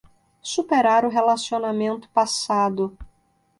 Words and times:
Superar 0.41 1.05
o 1.05 1.09
relacionamento 1.11 2.09
passado 2.09 2.97